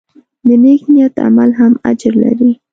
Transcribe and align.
د 0.45 0.49
نیک 0.63 0.83
نیت 0.93 1.15
عمل 1.27 1.49
هم 1.59 1.73
اجر 1.89 2.13
لري. 2.23 2.51